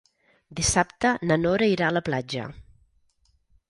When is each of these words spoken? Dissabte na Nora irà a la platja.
Dissabte 0.59 1.11
na 1.31 1.39
Nora 1.43 1.69
irà 1.75 1.91
a 1.93 1.97
la 2.01 2.05
platja. 2.11 2.51